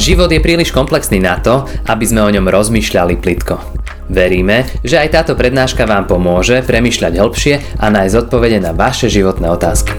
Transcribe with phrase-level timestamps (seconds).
[0.00, 3.60] Život je príliš komplexný na to, aby sme o ňom rozmýšľali plitko.
[4.08, 9.52] Veríme, že aj táto prednáška vám pomôže premýšľať hĺbšie a nájsť odpovede na vaše životné
[9.52, 9.92] otázky.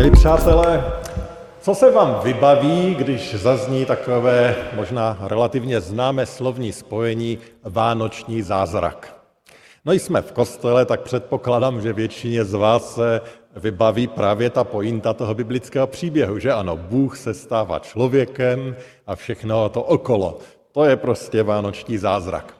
[0.00, 0.80] Milí přátelé,
[1.60, 9.12] co se vám vybaví, když zazní takové možná relativně známé slovní spojení Vánoční zázrak?
[9.84, 13.20] No jsme v kostele, tak předpokládám, že většině z vás se
[13.56, 19.68] vybaví právě ta pointa toho biblického příběhu, že ano, Bůh se stává člověkem a všechno
[19.68, 20.38] to okolo.
[20.72, 22.54] To je prostě vánoční zázrak.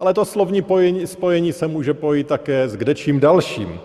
[0.00, 0.62] Ale to slovní
[1.04, 3.80] spojení se může pojít také s kdečím dalším.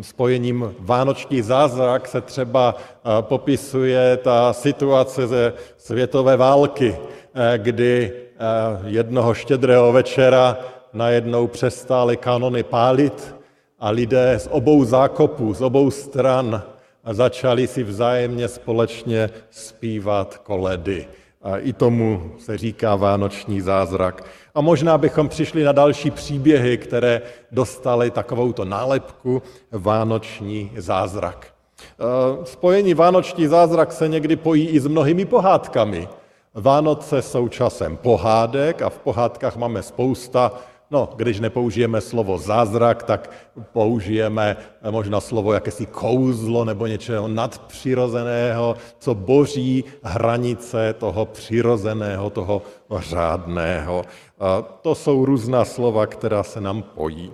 [0.00, 6.96] Spojením vánoční zázrak se třeba eh, popisuje ta situace ze světové války,
[7.34, 8.38] eh, kdy eh,
[8.86, 10.58] jednoho štědrého večera
[10.92, 13.34] najednou přestály kanony pálit
[13.82, 16.62] a lidé z obou zákopů, z obou stran
[17.10, 21.06] začali si vzájemně společně zpívat koledy.
[21.42, 24.24] A i tomu se říká vánoční zázrak.
[24.54, 29.42] A možná bychom přišli na další příběhy, které dostaly takovouto nálepku
[29.72, 31.46] vánoční zázrak.
[31.46, 36.08] E, spojení vánoční zázrak se někdy pojí i s mnohými pohádkami.
[36.54, 40.52] Vánoce jsou časem pohádek a v pohádkách máme spousta
[40.92, 43.30] No, když nepoužijeme slovo zázrak, tak
[43.72, 44.56] použijeme
[44.90, 52.62] možná slovo jakési kouzlo nebo něčeho nadpřirozeného, co boří hranice toho přirozeného, toho
[52.98, 54.04] řádného.
[54.40, 57.32] A to jsou různá slova, která se nám pojí.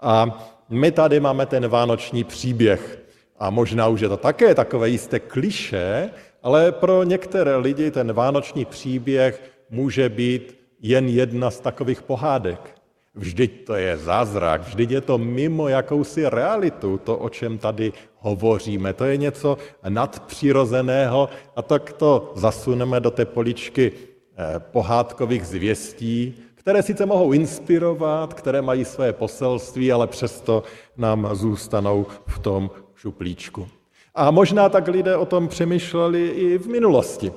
[0.00, 2.98] A my tady máme ten vánoční příběh.
[3.38, 6.10] A možná už je to také takové jisté kliše,
[6.42, 12.77] ale pro některé lidi ten vánoční příběh může být jen jedna z takových pohádek.
[13.18, 18.92] Vždyť to je zázrak, vždyť je to mimo jakousi realitu, to, o čem tady hovoříme.
[18.92, 26.82] To je něco nadpřirozeného a tak to zasuneme do té poličky eh, pohádkových zvěstí, které
[26.82, 30.62] sice mohou inspirovat, které mají své poselství, ale přesto
[30.96, 33.68] nám zůstanou v tom šuplíčku.
[34.14, 37.32] A možná tak lidé o tom přemýšleli i v minulosti.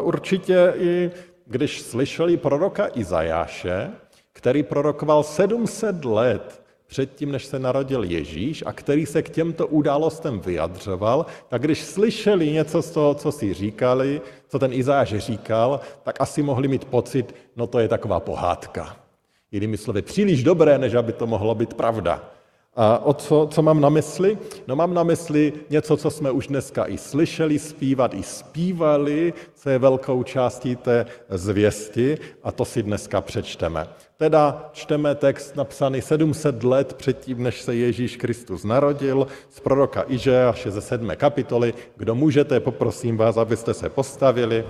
[0.00, 1.10] Určitě i
[1.46, 3.90] když slyšeli proroka Izajáše,
[4.36, 10.40] který prorokoval 700 let předtím, než se narodil Ježíš a který se k těmto událostem
[10.40, 16.20] vyjadřoval, tak když slyšeli něco z toho, co si říkali, co ten Izáš říkal, tak
[16.20, 18.96] asi mohli mít pocit, no to je taková pohádka.
[19.52, 22.35] Jinými slovy, příliš dobré, než aby to mohlo být pravda.
[22.76, 24.38] A o co, co mám na mysli?
[24.66, 29.70] No mám na mysli něco, co jsme už dneska i slyšeli zpívat, i zpívali, co
[29.70, 33.86] je velkou částí té zvěsti a to si dneska přečteme.
[34.16, 40.70] Teda čteme text napsaný 700 let předtím, než se Ježíš Kristus narodil, z proroka Ižeaše
[40.70, 41.10] ze 7.
[41.16, 41.74] kapitoly.
[41.96, 44.64] Kdo můžete, poprosím vás, abyste se postavili.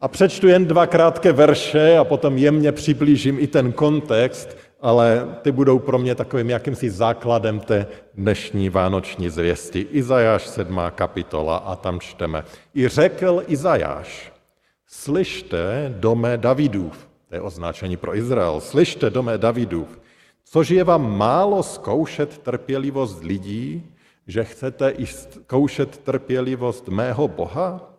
[0.00, 5.52] A přečtu jen dva krátké verše a potom jemně přiblížím i ten kontext, ale ty
[5.52, 9.86] budou pro mě takovým jakýmsi základem té dnešní vánoční zvěsti.
[9.90, 10.80] Izajáš 7.
[10.90, 12.44] kapitola a tam čteme.
[12.74, 14.32] I řekl Izajáš,
[14.86, 20.00] slyšte dome Davidův, to je označení pro Izrael, slyšte dome Davidův,
[20.44, 23.92] což je vám málo zkoušet trpělivost lidí,
[24.26, 27.94] že chcete i zkoušet trpělivost mého Boha?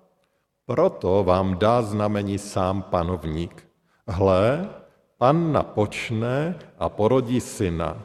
[0.66, 3.68] Proto vám dá znamení sám panovník.
[4.08, 4.70] Hle,
[5.18, 7.98] Panna počne a porodí syna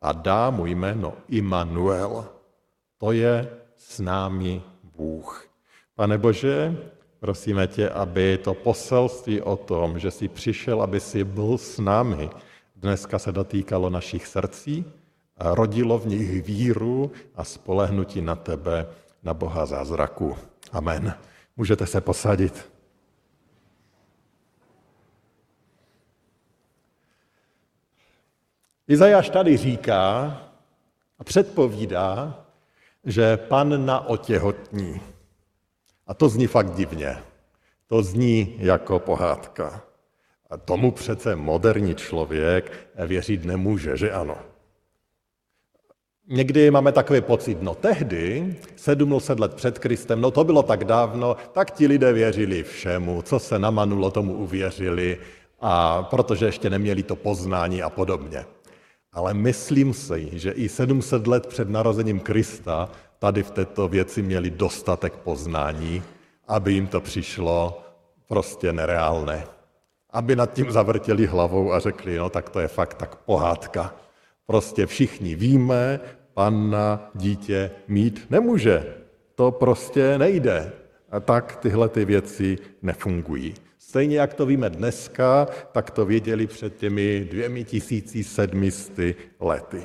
[0.00, 2.24] a dá mu jméno Immanuel.
[2.98, 4.62] To je s námi
[4.96, 5.46] Bůh.
[5.94, 6.76] Pane Bože,
[7.20, 12.30] prosíme tě, aby to poselství o tom, že jsi přišel, aby si byl s námi,
[12.76, 14.84] dneska se dotýkalo našich srdcí,
[15.36, 18.86] a rodilo v nich víru a spolehnutí na tebe,
[19.22, 20.36] na Boha zázraku.
[20.72, 21.14] Amen.
[21.56, 22.71] Můžete se posadit.
[28.92, 29.96] Izajáš tady říká
[31.18, 32.44] a předpovídá,
[33.04, 35.00] že panna otěhotní.
[36.06, 37.18] A to zní fakt divně.
[37.86, 39.82] To zní jako pohádka.
[40.50, 44.36] A tomu přece moderní člověk věřit nemůže, že ano.
[46.28, 51.36] Někdy máme takový pocit, no tehdy, 700 let před Kristem, no to bylo tak dávno,
[51.52, 55.18] tak ti lidé věřili všemu, co se namanulo, tomu uvěřili,
[55.60, 58.44] a protože ještě neměli to poznání a podobně.
[59.12, 64.50] Ale myslím si, že i 700 let před narozením Krista tady v této věci měli
[64.50, 66.02] dostatek poznání,
[66.48, 67.82] aby jim to přišlo
[68.28, 69.44] prostě nereálné.
[70.10, 73.94] Aby nad tím zavrtěli hlavou a řekli, no tak to je fakt tak pohádka.
[74.46, 76.00] Prostě všichni víme,
[76.34, 78.94] panna dítě mít nemůže.
[79.34, 80.72] to prostě nejde.
[81.10, 83.54] A tak tyhle ty věci nefungují.
[83.92, 89.84] Stejně jak to víme dneska, tak to věděli před těmi dvěmi tisíci sedmisty lety.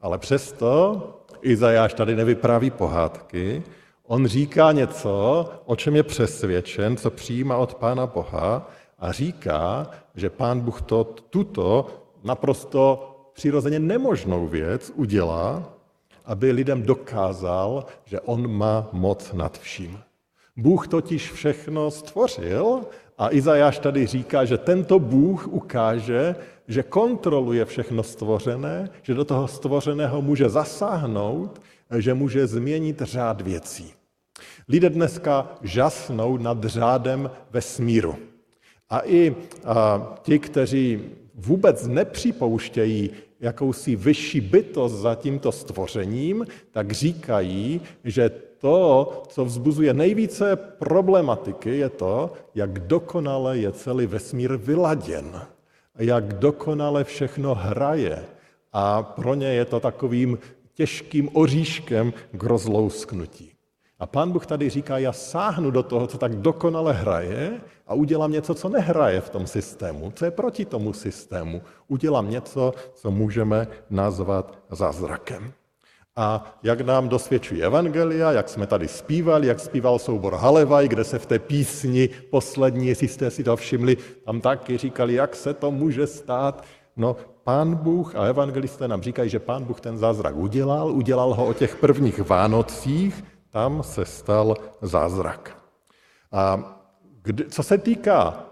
[0.00, 1.02] Ale přesto
[1.42, 3.62] Izajáš tady nevypráví pohádky,
[4.06, 10.30] on říká něco, o čem je přesvědčen, co přijímá od Pána Boha a říká, že
[10.30, 11.86] Pán Bůh to, tuto
[12.24, 15.74] naprosto přirozeně nemožnou věc udělá,
[16.24, 19.98] aby lidem dokázal, že on má moc nad vším.
[20.56, 22.80] Bůh totiž všechno stvořil
[23.18, 26.36] a Izajáš tady říká, že tento Bůh ukáže,
[26.68, 31.60] že kontroluje všechno stvořené, že do toho stvořeného může zasáhnout,
[31.98, 33.92] že může změnit řád věcí.
[34.68, 38.16] Lidé dneska žasnou nad řádem vesmíru.
[38.90, 41.00] A i a, ti, kteří
[41.34, 43.10] vůbec nepřipouštějí
[43.40, 48.30] jakousi vyšší bytost za tímto stvořením, tak říkají, že
[48.66, 55.40] to, co vzbuzuje nejvíce problematiky, je to, jak dokonale je celý vesmír vyladěn,
[55.98, 58.24] jak dokonale všechno hraje.
[58.72, 60.38] A pro ně je to takovým
[60.74, 63.52] těžkým oříškem k rozlousknutí.
[63.98, 68.32] A pán Bůh tady říká, já sáhnu do toho, co tak dokonale hraje a udělám
[68.32, 71.62] něco, co nehraje v tom systému, co je proti tomu systému.
[71.88, 75.52] Udělám něco, co můžeme nazvat zázrakem.
[76.16, 81.18] A jak nám dosvědčují Evangelia, jak jsme tady zpívali, jak zpíval soubor Halevaj, kde se
[81.18, 85.70] v té písni poslední, jestli jste si to všimli, tam taky říkali, jak se to
[85.70, 86.64] může stát.
[86.96, 91.46] No, pán Bůh a evangelisté nám říkají, že pán Bůh ten zázrak udělal, udělal ho
[91.46, 95.56] o těch prvních Vánocích, tam se stal zázrak.
[96.32, 96.72] A
[97.22, 98.44] kdy, co se týká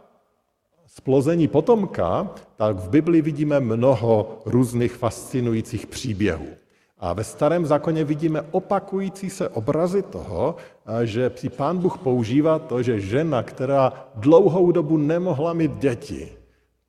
[0.87, 6.47] splození potomka, tak v Bibli vidíme mnoho různých fascinujících příběhů.
[7.05, 10.57] A ve starém zákoně vidíme opakující se obrazy toho,
[11.03, 16.29] že si pán Bůh používá to, že žena, která dlouhou dobu nemohla mít děti,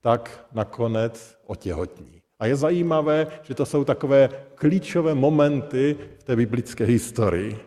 [0.02, 2.22] tak nakonec otěhotní.
[2.40, 7.60] A je zajímavé, že to jsou takové klíčové momenty v té biblické historii.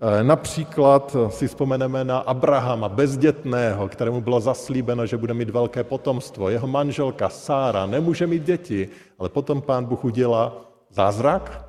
[0.00, 6.48] E, například si vzpomeneme na Abrahama, bezdětného, kterému bylo zaslíbeno, že bude mít velké potomstvo.
[6.48, 8.88] Jeho manželka Sára nemůže mít děti,
[9.18, 10.56] ale potom pán Bůh udělá
[10.90, 11.65] zázrak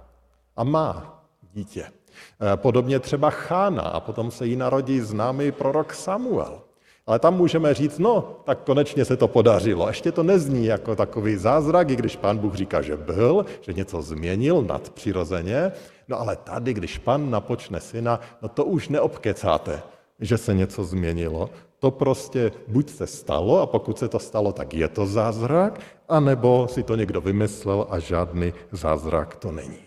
[0.57, 1.23] a má
[1.53, 1.83] dítě.
[1.83, 6.61] E, podobně třeba Chána a potom se jí narodí známý prorok Samuel.
[7.07, 9.87] Ale tam můžeme říct, no, tak konečně se to podařilo.
[9.87, 14.01] Ještě to nezní jako takový zázrak, i když pán Bůh říká, že byl, že něco
[14.01, 15.71] změnil nadpřirozeně.
[16.07, 19.81] No ale tady, když pan napočne syna, no to už neobkecáte,
[20.19, 21.49] že se něco změnilo.
[21.79, 26.67] To prostě buď se stalo, a pokud se to stalo, tak je to zázrak, anebo
[26.67, 29.86] si to někdo vymyslel a žádný zázrak to není.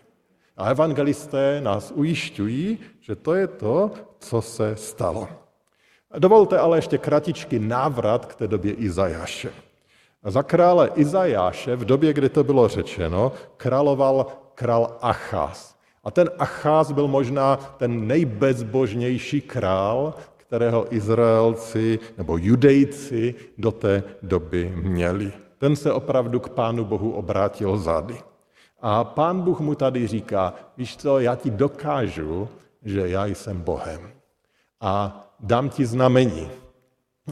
[0.61, 5.29] A evangelisté nás ujišťují, že to je to, co se stalo.
[6.19, 9.53] Dovolte ale ještě kratičky návrat k té době Izajáše.
[10.25, 15.77] Za krále Izajáše v době, kdy to bylo řečeno, královal král Achás.
[16.05, 24.73] A ten Achás byl možná ten nejbezbožnější král, kterého Izraelci nebo judejci do té doby
[24.77, 25.33] měli.
[25.59, 28.17] Ten se opravdu k Pánu Bohu obrátil zády.
[28.83, 32.49] A Pán Bůh mu tady říká, víš co, já ti dokážu,
[32.83, 34.01] že já jsem Bohem.
[34.81, 36.49] A dám ti znamení.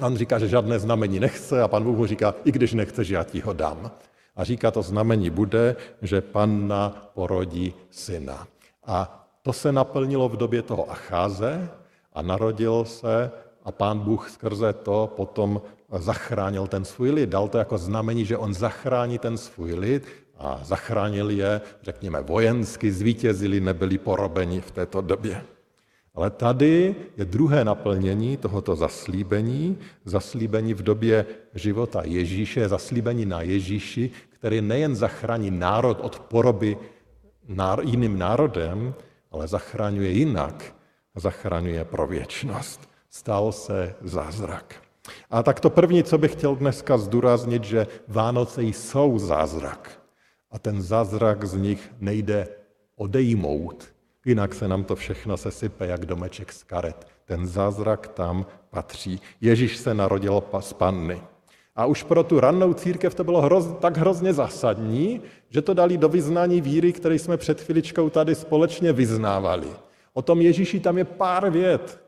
[0.02, 3.24] On říká, že žádné znamení nechce a pan Bůh mu říká, i když nechceš, já
[3.24, 3.90] ti ho dám.
[4.36, 8.46] A říká, to znamení bude, že panna porodí syna.
[8.86, 11.70] A to se naplnilo v době toho Acháze
[12.12, 13.30] a narodil se
[13.64, 15.62] a pán Bůh skrze to potom
[15.98, 17.30] zachránil ten svůj lid.
[17.30, 20.06] Dal to jako znamení, že on zachrání ten svůj lid
[20.38, 25.42] a zachránil je, řekněme, vojensky, zvítězili, nebyli porobeni v této době.
[26.14, 34.10] Ale tady je druhé naplnění tohoto zaslíbení, zaslíbení v době života Ježíše, zaslíbení na Ježíši,
[34.30, 36.76] který nejen zachrání národ od poroby
[37.82, 38.94] jiným národem,
[39.30, 40.74] ale zachraňuje jinak,
[41.14, 42.88] zachraňuje pro věčnost.
[43.10, 44.74] Stal se zázrak.
[45.30, 49.97] A tak to první, co bych chtěl dneska zdůraznit, že Vánoce jsou zázrak.
[50.50, 52.48] A ten zázrak z nich nejde
[52.96, 53.88] odejmout,
[54.28, 57.06] Jinak se nám to všechno sesype jak domeček z karet.
[57.24, 59.20] Ten zázrak tam patří.
[59.40, 61.22] Ježíš se narodil z panny.
[61.76, 65.98] A už pro tu rannou církev to bylo hroz, tak hrozně zásadní, že to dali
[65.98, 69.68] do vyznání víry, které jsme před chviličkou tady společně vyznávali.
[70.12, 72.00] O tom Ježíši tam je pár vět,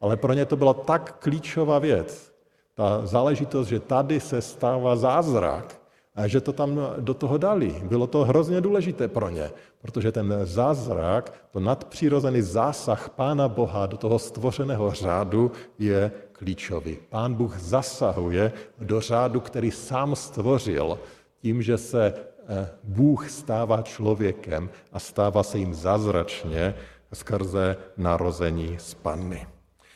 [0.00, 2.32] ale pro ně to byla tak klíčová věc.
[2.74, 5.79] Ta záležitost, že tady se stává zázrak
[6.26, 7.82] že to tam do toho dali.
[7.84, 9.50] Bylo to hrozně důležité pro ně,
[9.82, 16.98] protože ten zázrak, to nadpřirozený zásah Pána Boha do toho stvořeného řádu je klíčový.
[17.08, 20.98] Pán Bůh zasahuje do řádu, který sám stvořil,
[21.42, 22.14] tím, že se
[22.48, 26.74] eh, Bůh stává člověkem a stává se jim zázračně
[27.12, 29.46] skrze narození z panny.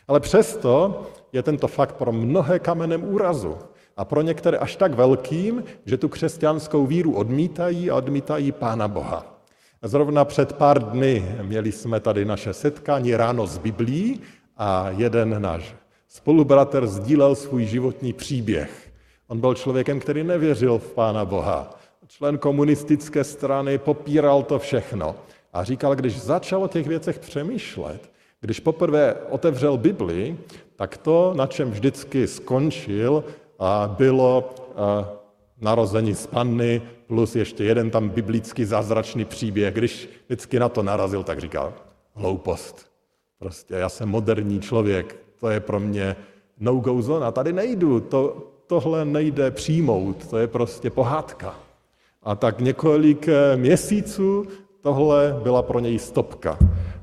[0.09, 1.03] Ale přesto
[1.33, 3.59] je tento fakt pro mnohé kamenem úrazu
[3.97, 9.41] a pro některé až tak velkým, že tu křesťanskou víru odmítají a odmítají Pána Boha.
[9.83, 14.21] Zrovna před pár dny měli jsme tady naše setkání ráno z Biblí
[14.57, 15.75] a jeden náš
[16.09, 18.93] spolubratr sdílel svůj životní příběh.
[19.29, 21.71] On byl člověkem, který nevěřil v Pána Boha.
[22.07, 25.17] Člen komunistické strany popíral to všechno.
[25.53, 28.11] A říkal, když začal o těch věcech přemýšlet,
[28.41, 30.37] když poprvé otevřel Bibli,
[30.77, 33.25] tak to, na čem vždycky skončil,
[33.87, 34.51] bylo
[35.61, 39.75] narození z panny plus ještě jeden tam biblický zázračný příběh.
[39.75, 41.73] Když vždycky na to narazil, tak říkal,
[42.15, 42.87] hloupost.
[43.39, 46.17] Prostě já jsem moderní člověk, to je pro mě
[46.61, 51.55] no-go zone a tady nejdu, to, tohle nejde přijmout, to je prostě pohádka.
[52.23, 54.47] A tak několik eh, měsíců
[54.81, 56.59] tohle byla pro něj stopka,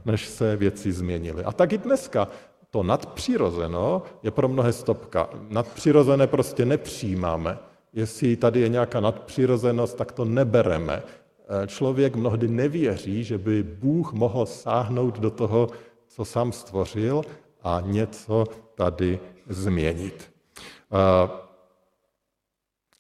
[0.06, 1.44] než se věci změnily.
[1.44, 2.28] A tak i dneska
[2.72, 5.30] to nadpřirozeno je pro mnohé stopka.
[5.50, 7.60] Nadpřirozené prostě nepřijímáme.
[7.94, 11.04] Jestli tady je nějaká nadpřirozenost, tak to nebereme.
[11.04, 15.70] Eh, člověk mnohdy nevěří, že by Bůh mohl sáhnout do toho,
[16.08, 17.22] co sám stvořil
[17.64, 20.32] a něco tady změnit.
[20.58, 21.30] Eh,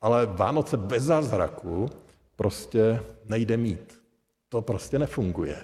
[0.01, 1.89] ale Vánoce bez zázraku
[2.35, 4.01] prostě nejde mít.
[4.49, 5.55] To prostě nefunguje.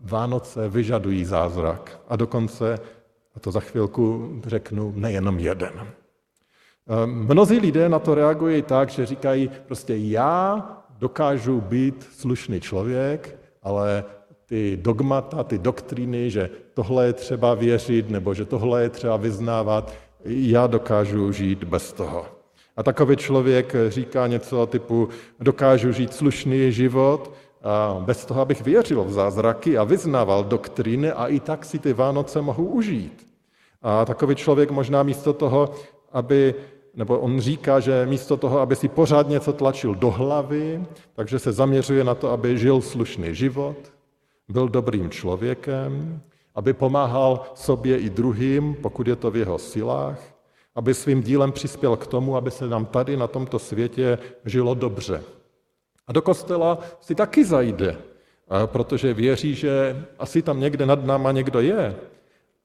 [0.00, 2.78] Vánoce vyžadují zázrak a dokonce,
[3.36, 5.86] a to za chvilku řeknu, nejenom jeden.
[7.06, 10.66] Mnozí lidé na to reagují tak, že říkají prostě já
[10.98, 14.04] dokážu být slušný člověk, ale
[14.46, 19.92] ty dogmata, ty doktríny, že tohle je třeba věřit nebo že tohle je třeba vyznávat,
[20.24, 22.26] já dokážu žít bez toho.
[22.76, 25.08] A takový člověk říká něco typu,
[25.40, 27.32] dokážu žít slušný život,
[28.00, 32.42] bez toho, abych věřil v zázraky a vyznával doktríny a i tak si ty Vánoce
[32.42, 33.26] mohu užít.
[33.82, 35.70] A takový člověk možná místo toho,
[36.12, 36.54] aby,
[36.94, 41.52] nebo on říká, že místo toho, aby si pořád něco tlačil do hlavy, takže se
[41.52, 43.76] zaměřuje na to, aby žil slušný život,
[44.48, 46.20] byl dobrým člověkem,
[46.54, 50.20] aby pomáhal sobě i druhým, pokud je to v jeho silách,
[50.74, 55.22] aby svým dílem přispěl k tomu, aby se nám tady na tomto světě žilo dobře.
[56.10, 57.96] A do kostela si taky zajde,
[58.66, 61.96] protože věří, že asi tam někde nad náma někdo je.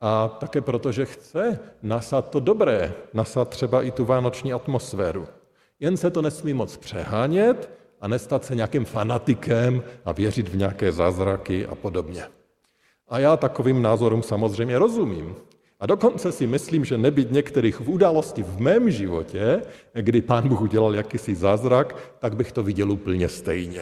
[0.01, 5.27] A také proto, že chce nasat to dobré, nasat třeba i tu vánoční atmosféru.
[5.79, 7.69] Jen se to nesmí moc přehánět
[8.01, 12.23] a nestat se nějakým fanatikem a věřit v nějaké zázraky a podobně.
[13.09, 15.35] A já takovým názorům samozřejmě rozumím.
[15.85, 19.61] A dokonce si myslím, že nebyt některých událostí v mém životě,
[19.93, 23.81] kdy pán Bůh udělal jakýsi zázrak, tak bych to viděl úplně stejně.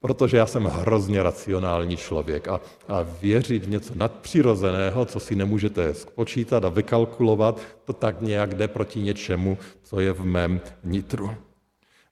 [0.00, 5.94] Protože já jsem hrozně racionální člověk a, a věřit v něco nadpřirozeného, co si nemůžete
[5.94, 11.30] spočítat a vykalkulovat, to tak nějak jde proti něčemu, co je v mém nitru.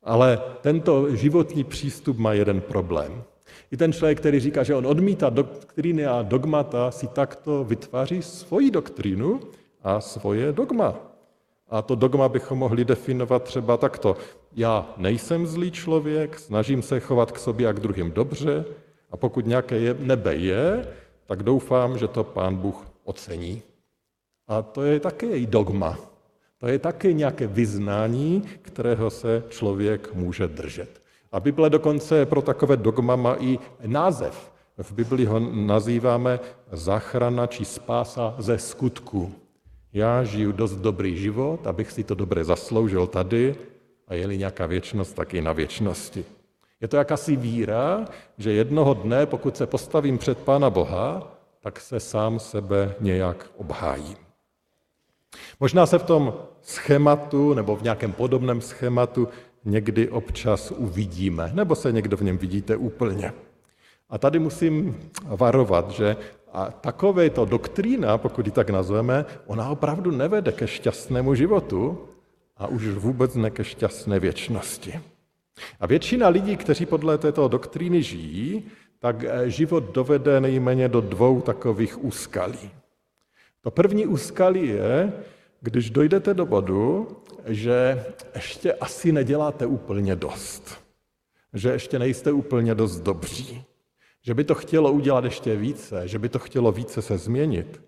[0.02, 3.22] Ale tento životní přístup má jeden problém.
[3.70, 8.70] I ten člověk, který říká, že on odmítá doktríny a dogmata, si takto vytváří svoji
[8.70, 9.40] doktrínu
[9.82, 10.94] a svoje dogma.
[11.68, 14.16] A to dogma bychom mohli definovat třeba takto.
[14.52, 18.64] Já nejsem zlý člověk, snažím se chovat k sobě a k druhým dobře
[19.10, 20.88] a pokud nějaké nebe je,
[21.26, 23.62] tak doufám, že to pán Bůh ocení.
[24.48, 25.98] A to je také její dogma.
[26.58, 31.02] To je také nějaké vyznání, kterého se člověk může držet.
[31.36, 34.52] A Bible dokonce pro takové dogma má i název.
[34.78, 36.40] V Bibli ho nazýváme
[36.72, 39.32] záchrana či spása ze skutku.
[39.92, 43.54] Já žiju dost dobrý život, abych si to dobře zasloužil tady
[44.08, 46.24] a je-li nějaká věčnost, tak i na věčnosti.
[46.80, 48.04] Je to jakási víra,
[48.38, 54.16] že jednoho dne, pokud se postavím před Pána Boha, tak se sám sebe nějak obhájím.
[55.60, 59.28] Možná se v tom schématu nebo v nějakém podobném schématu
[59.66, 63.32] někdy občas uvidíme, nebo se někdo v něm vidíte úplně.
[64.10, 66.16] A tady musím varovat, že
[66.52, 66.72] a
[67.34, 71.98] to doktrína, pokud ji tak nazveme, ona opravdu nevede ke šťastnému životu
[72.56, 75.00] a už vůbec ne ke šťastné věčnosti.
[75.80, 78.64] A většina lidí, kteří podle této doktríny žijí,
[78.98, 82.70] tak eh, život dovede nejméně do dvou takových úskalí.
[83.60, 85.12] To první úskalí je,
[85.66, 87.08] když dojdete do bodu,
[87.46, 88.04] že
[88.34, 90.78] ještě asi neděláte úplně dost,
[91.52, 93.64] že ještě nejste úplně dost dobří,
[94.22, 97.80] že by to chtělo udělat ještě více, že by to chtělo více se změnit.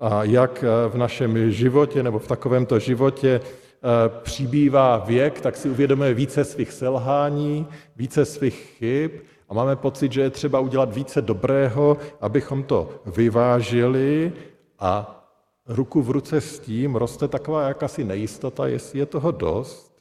[0.00, 6.14] A jak v našem životě nebo v takovémto životě eh, přibývá věk, tak si uvědomuje
[6.14, 9.10] více svých selhání, více svých chyb
[9.48, 14.32] a máme pocit, že je třeba udělat více dobrého, abychom to vyvážili
[14.78, 15.21] a
[15.66, 19.92] ruku v ruce s tím roste taková jakási nejistota, jestli je toho dost.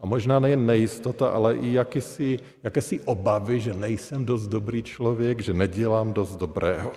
[0.00, 5.54] A možná nejen nejistota, ale i jakési, jakési obavy, že nejsem dost dobrý člověk, že
[5.54, 6.92] nedělám dost dobrého.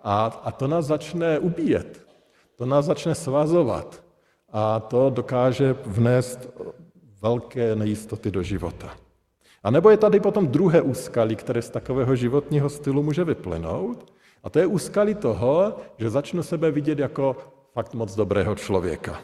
[0.00, 2.06] A, a to nás začne ubíjet,
[2.56, 4.04] to nás začne svazovat
[4.52, 6.48] a to dokáže vnést
[7.22, 8.96] velké nejistoty do života.
[9.62, 14.13] A nebo je tady potom druhé úskalí, které z takového životního stylu může vyplynout,
[14.44, 17.36] a to je úskalí toho, že začnu sebe vidět jako
[17.72, 19.20] fakt moc dobrého člověka.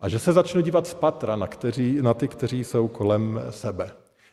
[0.00, 3.90] A že se začnu dívat z patra na, kteří, na ty, kteří jsou kolem sebe.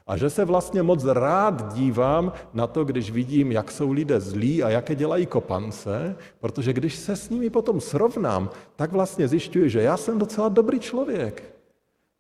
[0.08, 4.64] A že se vlastně moc rád dívám na to, když vidím, jak jsou lidé zlí
[4.64, 9.82] a jaké dělají kopance, protože když se s nimi potom srovnám, tak vlastně zjišťuji, že
[9.82, 11.44] já jsem docela dobrý člověk.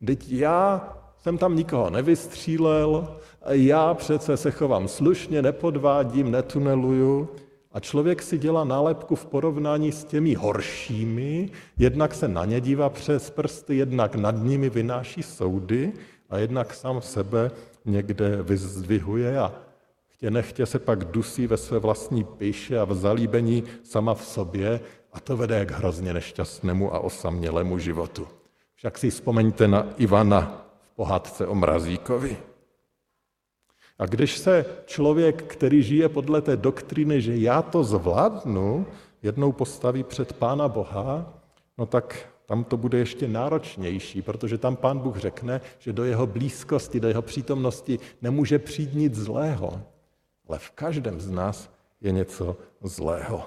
[0.05, 3.17] Teď já jsem tam nikoho nevystřílel,
[3.49, 7.29] já přece se chovám slušně, nepodvádím, netuneluju,
[7.73, 12.89] a člověk si dělá nálepku v porovnání s těmi horšími, jednak se na ně dívá
[12.89, 15.93] přes prsty, jednak nad nimi vynáší soudy
[16.29, 17.51] a jednak sám sebe
[17.85, 19.53] někde vyzdvihuje a
[20.07, 24.79] chtě nechtě se pak dusí ve své vlastní píše a v zalíbení sama v sobě
[25.13, 28.27] a to vede k hrozně nešťastnému a osamělému životu.
[28.75, 32.37] Však si vzpomeňte na Ivana v pohádce o Mrazíkovi.
[34.03, 38.85] A když se člověk, který žije podle té doktriny, že já to zvládnu,
[39.21, 41.33] jednou postaví před Pána Boha,
[41.77, 46.27] no tak tam to bude ještě náročnější, protože tam Pán Bůh řekne, že do jeho
[46.27, 49.81] blízkosti, do jeho přítomnosti nemůže přijít nic zlého.
[50.47, 51.69] Ale v každém z nás
[52.01, 53.43] je něco zlého.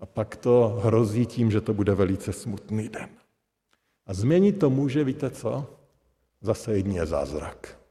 [0.00, 3.08] A pak to hrozí tím, že to bude velice smutný den.
[4.06, 5.66] A změnit to může, víte co?
[6.40, 7.81] Zase jedině zázrak.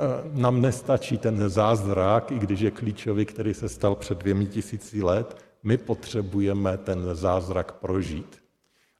[0.00, 5.02] Eh, nám nestačí ten zázrak, i když je klíčový, který se stal před dvěmi tisíci
[5.02, 5.36] let.
[5.62, 8.38] My potřebujeme ten zázrak prožít.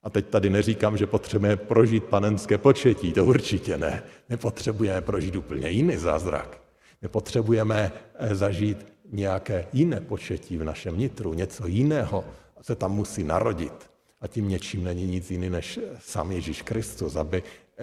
[0.02, 4.02] A teď tady neříkám, že potřebujeme prožít panenské početí, to určitě ne.
[4.28, 6.62] My potřebujeme prožít úplně jiný zázrak.
[7.02, 12.24] My potřebujeme eh, zažít nějaké jiné početí v našem nitru, něco jiného
[12.62, 13.90] se tam musí narodit.
[14.20, 17.42] A tím něčím není nic jiný než sám Ježíš Kristus, aby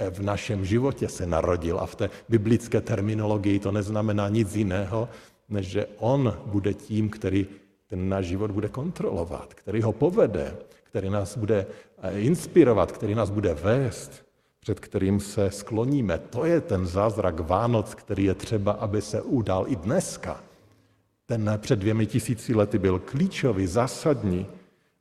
[0.10, 1.80] v našem životě se narodil.
[1.80, 5.10] A v té biblické terminologii to neznamená nic jiného,
[5.50, 7.48] než že on bude tím, který
[7.88, 11.66] ten náš život bude kontrolovat, který ho povede, který nás bude
[12.02, 14.26] eh, inspirovat, který nás bude vést,
[14.60, 16.18] před kterým se skloníme.
[16.18, 20.44] To je ten zázrak Vánoc, který je třeba, aby se udal i dneska.
[21.26, 24.48] Ten před dvěmi tisíci lety byl klíčový, zásadní,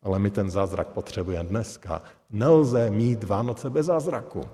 [0.03, 2.03] ale my ten zázrak potřebujeme dneska.
[2.31, 4.45] Nelze mít Vánoce bez zázraku.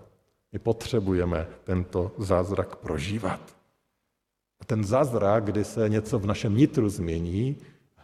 [0.53, 3.41] My potřebujeme tento zázrak prožívat.
[4.61, 7.57] A ten zázrak, kdy se něco v našem nitru změní,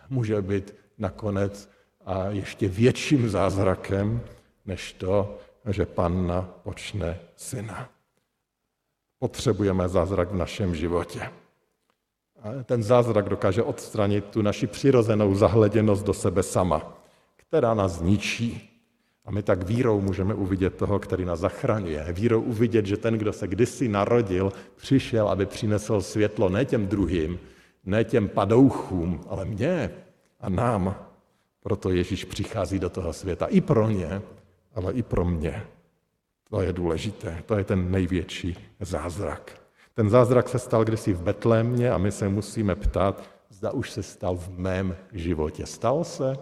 [0.08, 1.70] může být nakonec
[2.04, 4.20] a ještě větším zázrakem,
[4.66, 5.38] než to,
[5.70, 7.88] že panna počne syna.
[9.18, 11.30] Potřebujeme zázrak v našem životě.
[12.42, 16.98] A ten zázrak dokáže odstranit tu naši přirozenou zahleděnost do sebe sama,
[17.36, 18.75] která nás ničí,
[19.26, 22.06] a my tak vírou můžeme uvidět toho, který nás zachraňuje.
[22.12, 27.38] Vírou uvidět, že ten, kdo se kdysi narodil, přišel, aby přinesl světlo ne těm druhým,
[27.84, 29.90] ne těm padouchům, ale mně
[30.40, 30.94] a nám.
[31.60, 34.22] Proto Ježíš přichází do toho světa i pro ně,
[34.74, 35.62] ale i pro mě.
[36.50, 39.60] To je důležité, to je ten největší zázrak.
[39.94, 44.02] Ten zázrak se stal kdysi v Betlémě a my se musíme ptát, zda už se
[44.02, 45.66] stal v mém životě.
[45.66, 46.36] Stal se?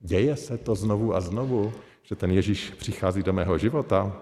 [0.00, 1.72] Děje se to znovu a znovu?
[2.10, 4.12] Že ten Ježíš přichází do mého života.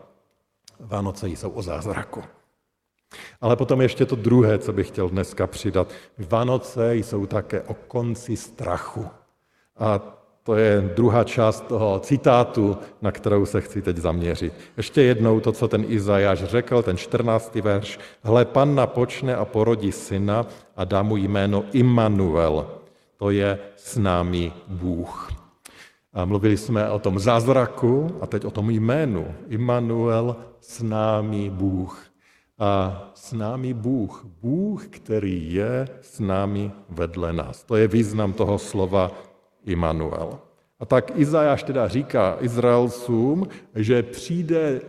[0.81, 2.23] Vánoce jsou o zázraku.
[3.41, 5.93] Ale potom ještě to druhé, co bych chtěl dneska přidat.
[6.19, 9.07] Vánoce jsou také o konci strachu.
[9.77, 10.01] A
[10.43, 14.53] to je druhá část toho citátu, na kterou se chci teď zaměřit.
[14.77, 17.55] Ještě jednou to, co ten Izajáš řekl, ten 14.
[17.55, 17.99] verš.
[18.23, 20.47] Hle, panna počne a porodí syna
[20.77, 22.71] a dá mu jméno Immanuel.
[23.17, 25.38] To je s námi Bůh.
[26.13, 29.35] A mluvili jsme o tom zázraku a teď o tom jménu.
[29.49, 32.05] Immanuel, s námi Bůh.
[32.59, 34.27] A s námi Bůh.
[34.43, 37.65] Bůh, který je s námi vedle nás.
[37.65, 39.13] To je význam toho slova
[39.65, 40.39] Immanuel.
[40.81, 44.81] A tak Izajáš teda říká Izraelcům, že přijde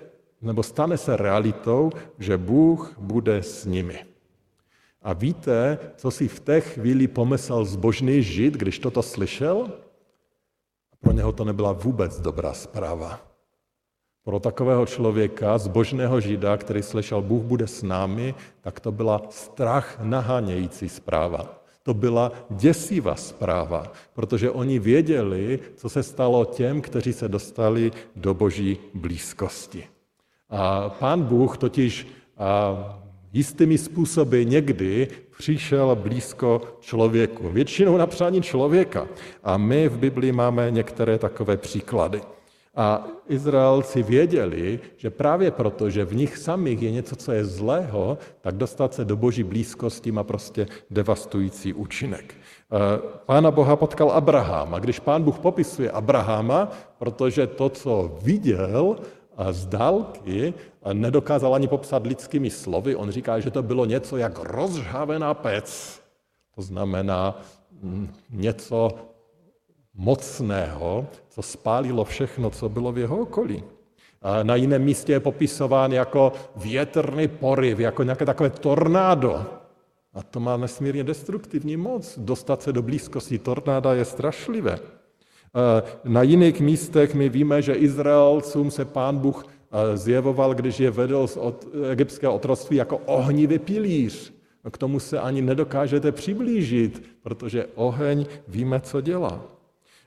[0.42, 4.06] nebo stane se realitou, že Bůh bude s nimi.
[5.02, 9.72] A víte, co si v té chvíli pomyslel zbožný žid, když toto slyšel?
[11.02, 13.20] Pro něho to nebyla vůbec dobrá zpráva.
[14.24, 19.98] Pro takového člověka, zbožného žida, který slyšel, Bůh bude s námi, tak to byla strach
[20.04, 21.64] nahánějící zpráva.
[21.84, 28.34] To byla děsivá zpráva, protože oni věděli, co se stalo těm, kteří se dostali do
[28.34, 29.88] boží blízkosti.
[30.50, 32.08] A pán Bůh totiž
[33.34, 35.08] jistými způsoby někdy
[35.40, 37.50] přišel blízko člověku.
[37.50, 39.08] Většinou na přání člověka.
[39.44, 42.22] A my v Biblii máme některé takové příklady.
[42.76, 48.18] A Izraelci věděli, že právě proto, že v nich samých je něco, co je zlého,
[48.42, 52.36] tak dostat se do boží blízkosti má prostě devastující účinek.
[53.26, 54.76] Pána Boha potkal Abraham.
[54.76, 58.96] A když pán Bůh popisuje Abrahama, protože to, co viděl,
[59.52, 60.54] z dálky
[60.94, 62.96] nedokázal ani popsat lidskými slovy.
[62.96, 66.00] On říká, že to bylo něco jak rozžhavená pec.
[66.56, 67.42] To znamená
[67.82, 68.92] mm, něco
[69.94, 73.64] mocného, co spálilo všechno, co bylo v jeho okolí.
[74.44, 79.46] Na jiném místě je popisován jako větrný poryv, jako nějaké takové tornádo.
[80.14, 82.20] A to má nesmírně destruktivní moc.
[82.20, 84.80] Dostat se do blízkosti tornáda je strašlivé.
[85.56, 90.92] Eh, na jiných místech my víme, že Izraelcům se pán Bůh eh, zjevoval, když je
[90.92, 91.38] vedl z
[91.92, 94.34] egyptského otroctví jako ohnivý pilíř.
[94.72, 99.42] K tomu se ani nedokážete přiblížit, protože oheň víme, co dělá.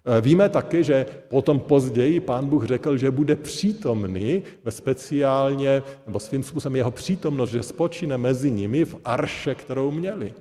[0.05, 6.21] Eh, víme taky, že potom později pán Bůh řekl, že bude přítomný ve speciálně, nebo
[6.21, 10.35] svým způsobem jeho přítomnost, že spočíne mezi nimi v arše, kterou měli.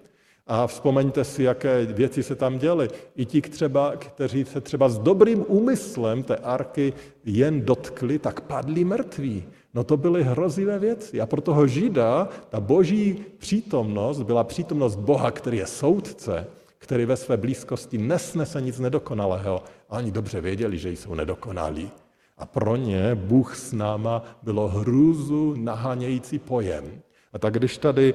[0.48, 2.90] A vzpomeňte si, jaké věci se tam děly.
[3.16, 6.94] I ti, třeba, kteří se třeba s dobrým úmyslem té arky
[7.26, 9.44] jen dotkli, tak padli mrtví.
[9.74, 11.22] No to byly hrozivé věci.
[11.22, 17.18] A pro toho Žida ta boží přítomnost byla přítomnost Boha, který je soudce, který ve
[17.18, 19.64] své blízkosti nesnese nic nedokonalého.
[19.90, 21.92] A oni dobře věděli, že jsou nedokonalí.
[22.38, 27.02] A pro ně Bůh s náma bylo hrůzu nahánějící pojem.
[27.34, 28.14] A tak když tady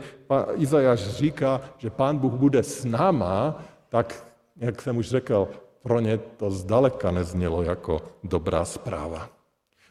[0.54, 4.26] Izajáš říká, že pán Bůh bude s náma, tak,
[4.56, 5.48] jak jsem už řekl,
[5.82, 9.28] pro ně to zdaleka neznělo jako dobrá zpráva.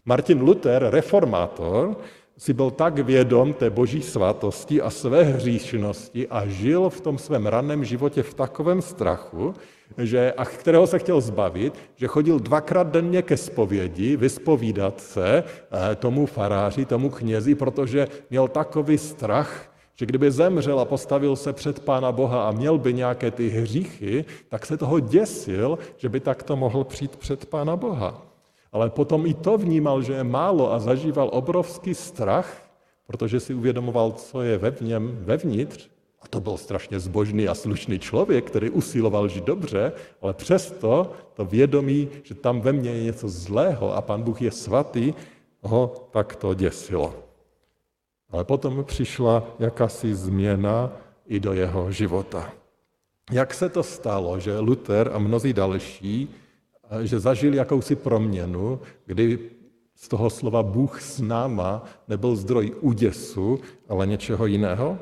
[0.06, 1.96] Martin Luther, reformátor,
[2.38, 7.46] si byl tak vědom té boží svatosti a své hříšnosti a žil v tom svém
[7.46, 9.54] raném životě v takovém strachu,
[9.98, 15.96] že, a kterého se chtěl zbavit, že chodil dvakrát denně ke zpovědi, vyspovídat se eh,
[15.96, 21.80] tomu faráři, tomu knězi, protože měl takový strach, že kdyby zemřel a postavil se před
[21.80, 26.56] Pána Boha a měl by nějaké ty hříchy, tak se toho děsil, že by takto
[26.56, 28.35] mohl přijít před Pána Boha.
[28.76, 32.52] Ale potom i to vnímal, že je málo a zažíval obrovský strach,
[33.08, 35.88] protože si uvědomoval, co je ve něm vevnitř
[36.22, 41.46] a to byl strašně zbožný a slušný člověk, který usiloval žít dobře, ale přesto to
[41.46, 45.14] vědomí, že tam ve mně je něco zlého a pan Bůh je svatý,
[45.62, 47.16] ho tak to děsilo.
[48.32, 50.92] Ale potom přišla jakási změna
[51.28, 52.52] i do jeho života.
[53.32, 56.30] Jak se to stalo, že Luther a mnozí další,
[57.02, 59.40] že zažili jakousi proměnu, kdy
[59.96, 64.98] z toho slova Bůh s náma nebyl zdroj úděsu, ale něčeho jiného?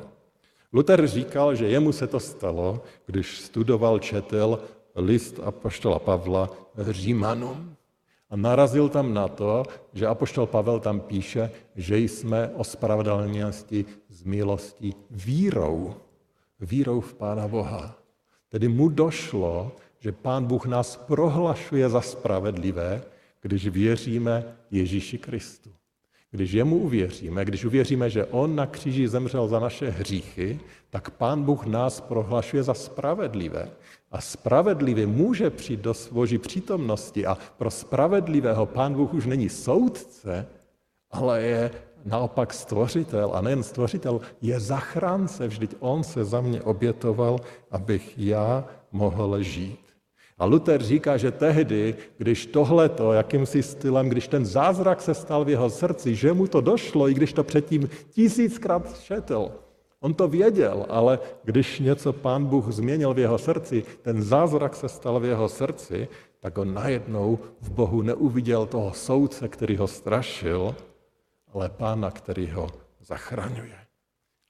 [0.74, 4.60] Luther říkal, že jemu se to stalo, když studoval, četl
[4.96, 7.76] list apoštola Pavla Římanům.
[8.30, 14.93] A narazil tam na to, že apoštol Pavel tam píše, že jsme ospravedlněnosti z milosti
[15.12, 15.93] vírou.
[16.60, 17.96] Vírou v Pána Boha.
[18.50, 19.72] Tedy mu došlo,
[20.04, 23.02] že Pán Bůh nás prohlašuje za spravedlivé,
[23.42, 25.70] když věříme Ježíši Kristu.
[26.32, 31.44] Když jemu uvěříme, když uvěříme, že on na kříži zemřel za naše hříchy, tak pán
[31.44, 33.70] Bůh nás prohlašuje za spravedlivé.
[34.12, 40.48] A spravedlivý může přijít do boží přítomnosti a pro spravedlivého pán Bůh už není soudce,
[41.12, 41.72] ale je
[42.06, 43.32] naopak stvořitel.
[43.34, 45.48] A nejen stvořitel, je zachránce.
[45.48, 47.39] Vždyť on se za mě obětoval,
[47.72, 49.92] abych já mohl žít.
[50.38, 55.50] A Luther říká, že tehdy, když tohleto, jakýmsi stylem, když ten zázrak se stal v
[55.50, 59.52] jeho srdci, že mu to došlo, i když to předtím tisíckrát šetl,
[60.00, 64.89] on to věděl, ale když něco pán Bůh změnil v jeho srdci, ten zázrak se
[64.89, 66.08] stal v jeho srdci,
[66.39, 70.76] tak on najednou v Bohu neuviděl toho soudce, který ho strašil,
[71.54, 72.67] ale pána, který ho
[73.06, 73.80] zachraňuje.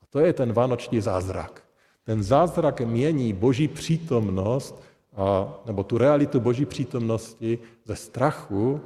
[0.02, 1.64] A to je ten vánoční zázrak.
[2.04, 4.84] Ten zázrak mění boží přítomnost
[5.16, 8.82] a, nebo tu realitu Boží přítomnosti ze strachu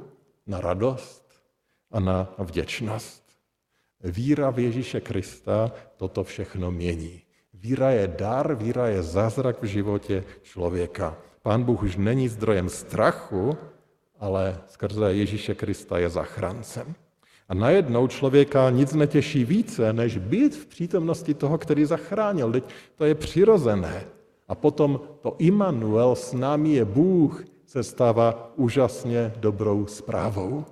[0.46, 1.24] na radost
[1.90, 3.24] a na vděčnost.
[4.04, 7.22] Víra v Ježíše Krista toto všechno mění.
[7.54, 11.16] Víra je dar, víra je zázrak v životě člověka.
[11.42, 13.56] Pán Bůh už není zdrojem strachu,
[14.18, 16.94] ale skrze Ježíše Krista je zachráncem.
[17.48, 22.52] A najednou člověka nic netěší více, než být v přítomnosti toho, který zachránil.
[22.52, 22.64] Teď
[22.96, 24.04] to je přirozené.
[24.48, 30.64] A potom to Immanuel s námi je Bůh, se stává úžasně dobrou zprávou.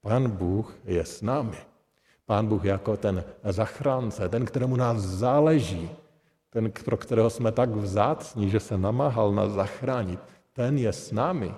[0.00, 1.56] Pán Bůh je s námi.
[2.26, 5.90] Pán Bůh jako ten zachránce, ten, kterému nás záleží,
[6.50, 10.20] ten, pro kterého jsme tak vzácní, že se namáhal nás zachránit,
[10.52, 11.54] ten je s námi.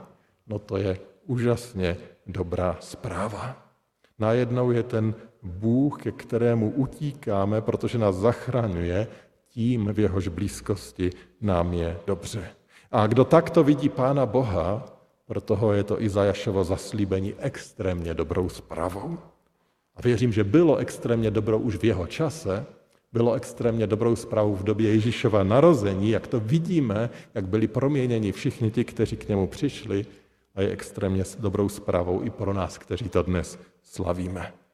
[0.46, 3.56] No to je úžasně dobrá zpráva.
[4.18, 9.06] Najednou je ten Bůh, ke kterému utíkáme, protože nás zachraňuje,
[9.56, 12.48] tím v jehož blízkosti nám je dobře.
[12.92, 14.84] A kdo takto vidí Pána Boha,
[15.26, 19.18] pro toho je to Izajašovo zaslíbení extrémně dobrou zprávou.
[19.96, 22.66] A věřím, že bylo extrémně dobrou už v jeho čase,
[23.12, 28.70] bylo extrémně dobrou zprávou v době Ježíšova narození, jak to vidíme, jak byli proměněni všichni
[28.70, 30.06] ti, kteří k němu přišli,
[30.54, 34.65] a je extrémně dobrou zprávou i pro nás, kteří to dnes slavíme.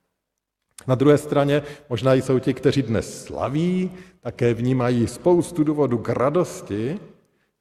[0.87, 3.91] Na druhé straně možná jsou ti, kteří dnes slaví,
[4.21, 7.01] také vnímají spoustu důvodů k radosti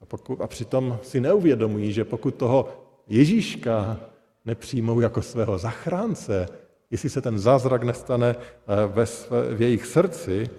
[0.02, 2.70] a, pokud, a přitom si neuvědomují, že pokud toho
[3.08, 4.00] Ježíška
[4.46, 6.48] nepřijmou jako svého zachránce,
[6.92, 10.50] jestli se ten zázrak nestane eh, ve své, v jejich srdci,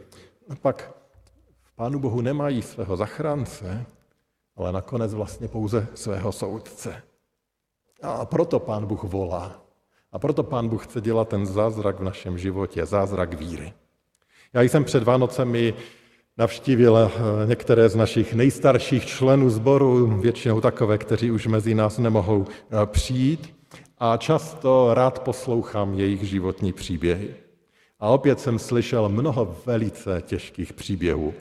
[0.48, 0.94] no pak
[1.62, 3.86] v Pánu Bohu nemají svého zachránce,
[4.56, 7.02] ale nakonec vlastně pouze svého soudce.
[8.02, 9.61] A proto Pán Bůh volá.
[10.12, 13.72] A proto Pán Bůh chce dělat ten zázrak v našem životě, zázrak víry.
[14.52, 15.74] Já jsem před Vánocemi
[16.38, 17.10] navštívil eh,
[17.46, 23.54] některé z našich nejstarších členů sboru, většinou takové, kteří už mezi nás nemohou eh, přijít
[23.98, 27.34] a často rád poslouchám jejich životní příběhy.
[28.00, 31.34] A opět jsem slyšel mnoho velice těžkých příběhů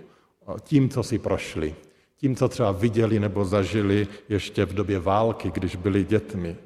[0.64, 1.76] tím, co si prošli,
[2.18, 6.58] tím, co třeba viděli nebo zažili ještě v době války, když byli dětmi.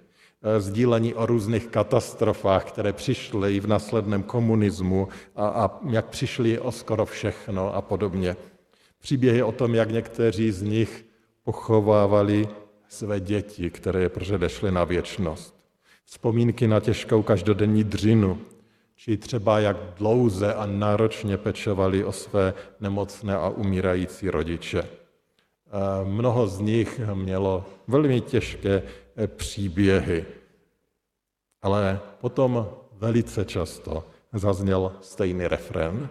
[0.46, 6.72] E, sdílení o různých katastrofách, které přišly v následném komunismu a, a jak přišli o
[6.72, 8.36] skoro všechno a podobně.
[9.02, 11.06] Příběhy o tom, jak někteří z nich
[11.44, 12.48] pochovávali
[12.88, 15.56] své děti, které je předešly na věčnost.
[16.06, 18.38] Vzpomínky na těžkou každodenní dřinu,
[18.96, 24.84] či třeba jak dlouze a náročně pečovali o své nemocné a umírající rodiče.
[26.04, 28.84] Mnoho z nich mělo velmi těžké
[29.16, 30.26] eh, příběhy,
[31.62, 36.10] ale potom velice často zazněl stejný refrén.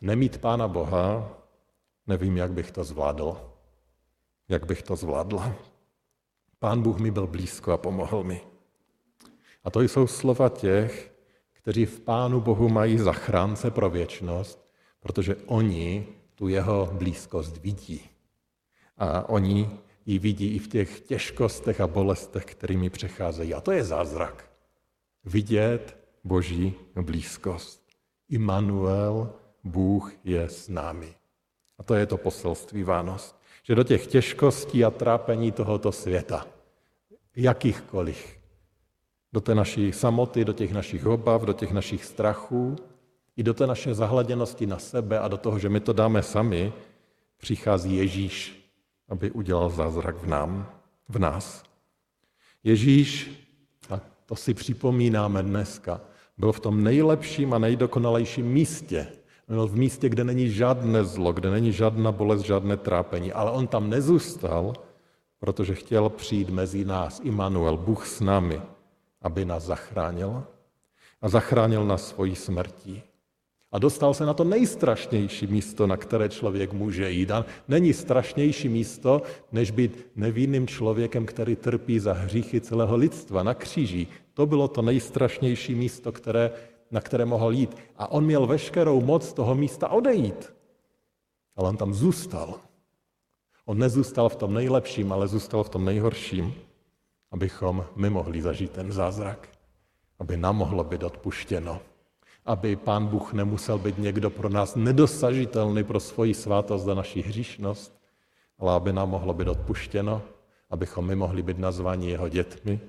[0.00, 1.28] Nemít Pána Boha,
[2.06, 3.36] nevím, jak bych to zvládl.
[4.48, 5.54] Jak bych to zvládla.
[6.58, 8.40] Pán Bůh mi byl blízko a pomohl mi.
[9.64, 11.14] A to jsou slova těch,
[11.52, 14.68] kteří v Pánu Bohu mají zachránce pro věčnost,
[15.00, 18.02] protože oni tu jeho blízkost vidí.
[18.98, 19.70] A oni
[20.06, 23.54] ji vidí i v těch těžkostech a bolestech, kterými přecházejí.
[23.54, 24.50] A to je zázrak.
[25.24, 27.82] Vidět Boží blízkost.
[28.28, 29.32] Immanuel,
[29.64, 31.14] Bůh je s námi.
[31.78, 33.34] A to je to poselství Vánoc.
[33.62, 36.46] Že do těch těžkostí a trápení tohoto světa,
[37.36, 38.38] jakýchkoliv,
[39.32, 42.76] do té naší samoty, do těch našich obav, do těch našich strachů,
[43.38, 46.72] i do té naše zahladěnosti na sebe a do toho, že my to dáme sami,
[47.36, 48.66] přichází Ježíš,
[49.08, 50.72] aby udělal zázrak v nám,
[51.08, 51.62] v nás.
[52.64, 53.30] Ježíš,
[53.90, 56.00] a to si připomínáme dneska,
[56.38, 59.06] byl v tom nejlepším a nejdokonalejším místě.
[59.48, 63.32] Byl v místě, kde není žádné zlo, kde není žádná bolest, žádné trápení.
[63.32, 64.72] Ale on tam nezůstal,
[65.38, 68.62] protože chtěl přijít mezi nás, Immanuel, Bůh s námi,
[69.22, 70.44] aby nás zachránil.
[71.22, 73.02] A zachránil nás svojí smrtí.
[73.72, 77.30] A dostal se na to nejstrašnější místo, na které člověk může jít.
[77.30, 83.54] A není strašnější místo, než být nevinným člověkem, který trpí za hříchy celého lidstva na
[83.54, 84.06] kříži.
[84.34, 86.50] To bylo to nejstrašnější místo, které,
[86.90, 87.76] na které mohl jít.
[87.96, 90.54] A on měl veškerou moc toho místa odejít.
[91.56, 92.54] Ale on tam zůstal.
[93.64, 96.54] On nezůstal v tom nejlepším, ale zůstal v tom nejhorším,
[97.30, 99.48] abychom my mohli zažít ten zázrak,
[100.18, 101.80] aby nám mohlo být odpuštěno
[102.48, 108.00] aby Pán Bůh nemusel být někdo pro nás nedosažitelný pro svoji svátost a naši hříšnost,
[108.58, 110.22] ale aby nám mohlo být odpuštěno,
[110.70, 112.80] abychom my mohli být nazváni jeho dětmi,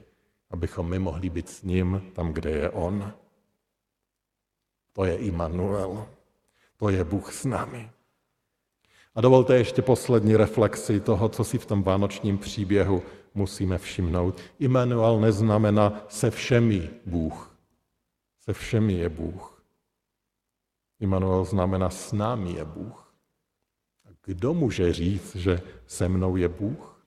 [0.51, 3.13] abychom my mohli být s ním tam, kde je on.
[4.93, 6.07] To je Immanuel,
[6.77, 7.89] to je Bůh s námi.
[9.15, 14.39] A dovolte ještě poslední reflexi toho, co si v tom vánočním příběhu musíme všimnout.
[14.59, 17.48] Immanuel neznamená se všemi Bůh.
[18.39, 19.63] Se všemi je Bůh.
[20.99, 23.13] Immanuel znamená s námi je Bůh.
[24.06, 26.99] A kdo může říct, že se mnou je Bůh?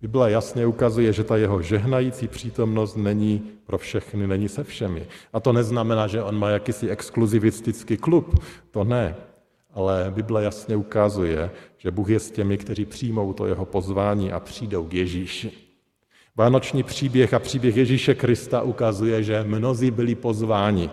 [0.00, 5.06] Bible jasně ukazuje, že ta jeho žehnající přítomnost není pro všechny, není se všemi.
[5.32, 8.44] A to neznamená, že on má jakýsi exkluzivistický klub.
[8.70, 9.16] To ne.
[9.72, 14.40] Ale Bible jasně ukazuje, že Bůh je s těmi, kteří přijmou to jeho pozvání a
[14.40, 15.63] přijdou k Ježíši.
[16.36, 20.90] Vánoční příběh a příběh Ježíše Krista ukazuje, že mnozí byli pozváni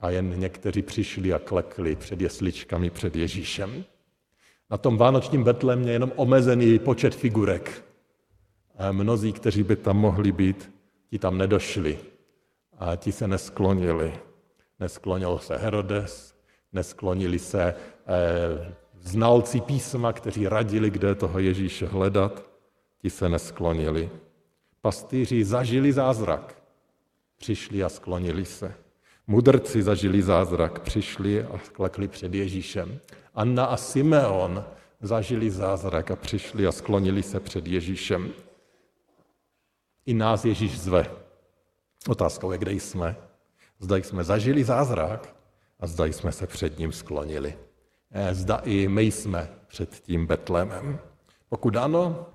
[0.00, 3.84] a jen někteří přišli a klekli před jesličkami před Ježíšem.
[4.70, 7.84] Na tom vánočním Betlemě je jenom omezený počet figurek.
[8.78, 10.72] A mnozí, kteří by tam mohli být,
[11.10, 11.98] ti tam nedošli.
[12.78, 14.12] A ti se nesklonili.
[14.80, 16.34] Nesklonil se Herodes,
[16.72, 22.51] nesklonili se eh, znalci písma, kteří radili, kde toho Ježíše hledat.
[23.02, 24.10] Ti se nesklonili.
[24.80, 26.62] Pastýři zažili zázrak.
[27.36, 28.74] Přišli a sklonili se.
[29.26, 33.00] Mudrci zažili zázrak, přišli a klekli před Ježíšem.
[33.34, 34.64] Anna a Simeon
[35.00, 38.30] zažili zázrak a přišli a sklonili se před Ježíšem.
[40.06, 41.06] I nás Ježíš zve.
[42.08, 43.16] Otázkou je, kde jsme.
[43.78, 45.36] Zda jsme zažili zázrak
[45.80, 47.58] a zda jsme se před ním sklonili.
[48.10, 50.98] Eh, zda i my jsme před tím Betlemem.
[51.48, 52.26] Pokud ano,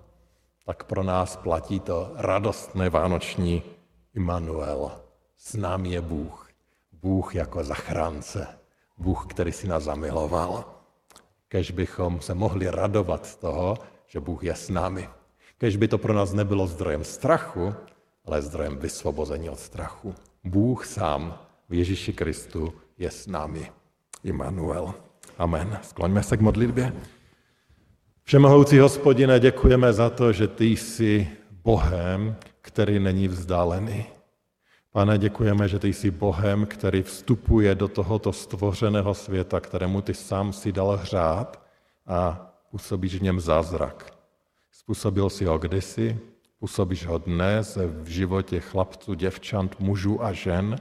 [0.67, 3.63] tak pro nás platí to radostné vánoční
[4.15, 4.91] Immanuel.
[5.37, 6.49] S námi je Bůh.
[6.91, 8.47] Bůh jako zachránce.
[8.97, 10.77] Bůh, který si nás zamiloval
[11.47, 13.77] kež bychom se mohli radovat z toho,
[14.07, 15.09] že Bůh je s námi.
[15.57, 17.73] Kež by to pro nás nebylo zdrojem strachu,
[18.25, 20.15] ale zdrojem vysvobození od strachu.
[20.43, 23.71] Bůh sám v Ježíši Kristu je s námi.
[24.23, 24.93] Immanuel.
[25.37, 25.79] Amen.
[25.81, 26.93] Skloňme se k modlitbě.
[28.27, 31.27] Všemohoucí hospodine, děkujeme za to, že ty jsi
[31.63, 34.05] Bohem, který není vzdálený.
[34.91, 40.53] Pane, děkujeme, že ty jsi Bohem, který vstupuje do tohoto stvořeného světa, kterému ty sám
[40.53, 41.63] si dal hřát
[42.07, 44.13] a působíš v něm zázrak.
[44.71, 46.19] Způsobil si ho kdysi,
[46.59, 50.75] působíš ho dnes v životě chlapců, děvčant, mužů a žen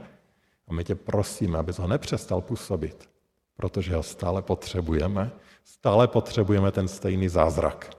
[0.67, 3.09] a my tě prosíme, abys ho nepřestal působit,
[3.55, 5.31] protože ho stále potřebujeme.
[5.67, 7.89] Stále potřebujeme ten stejný zázrak,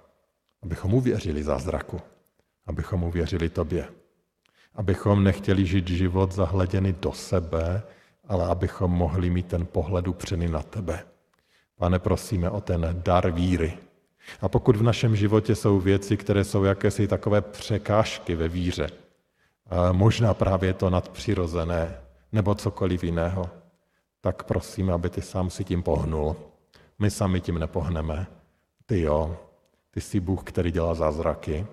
[0.62, 2.00] abychom uvěřili zázraku,
[2.66, 3.88] abychom uvěřili tobě
[4.78, 7.82] abychom nechtěli žít život zahleděný do sebe,
[8.28, 11.04] ale abychom mohli mít ten pohled upřený na tebe.
[11.76, 13.78] Pane, prosíme o ten dar víry.
[14.40, 18.90] A pokud v našem životě jsou věci, které jsou jakési takové překážky ve víře,
[19.92, 22.00] možná právě to nadpřirozené
[22.32, 23.50] nebo cokoliv jiného,
[24.20, 26.36] tak prosím, aby ty sám si tím pohnul.
[26.98, 28.26] My sami tím nepohneme.
[28.86, 29.36] Ty jo,
[29.90, 31.66] ty jsi Bůh, který dělá zázraky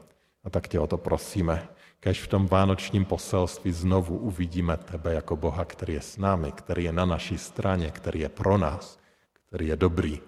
[0.44, 1.68] a tak tě o to prosíme.
[2.00, 6.84] Kež v tom vánočním poselství znovu uvidíme tebe jako Boha, který je s námi, který
[6.84, 9.00] je na naší straně, který je pro nás,
[9.48, 10.20] který je dobrý,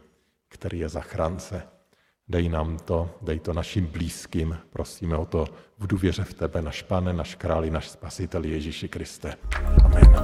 [0.47, 1.63] který je zachránce.
[2.27, 5.45] Dej nám to, dej to našim blízkým, prosíme o to
[5.77, 9.35] v důvěře v tebe, naš Pane, naš králi, naš spasitel Ježíši Kriste.
[9.83, 10.23] Amen.